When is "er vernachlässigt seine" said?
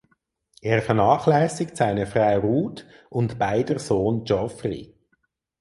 0.61-2.07